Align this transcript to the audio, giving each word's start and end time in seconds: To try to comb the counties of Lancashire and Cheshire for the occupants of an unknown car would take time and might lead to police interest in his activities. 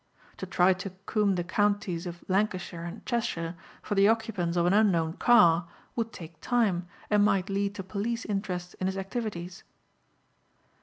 To 0.37 0.47
try 0.47 0.73
to 0.73 0.89
comb 1.05 1.35
the 1.35 1.43
counties 1.43 2.07
of 2.07 2.23
Lancashire 2.27 2.85
and 2.85 3.05
Cheshire 3.05 3.53
for 3.83 3.93
the 3.93 4.07
occupants 4.07 4.57
of 4.57 4.65
an 4.65 4.73
unknown 4.73 5.13
car 5.13 5.67
would 5.95 6.11
take 6.11 6.41
time 6.41 6.87
and 7.11 7.23
might 7.23 7.51
lead 7.51 7.75
to 7.75 7.83
police 7.83 8.25
interest 8.25 8.73
in 8.79 8.87
his 8.87 8.97
activities. 8.97 9.63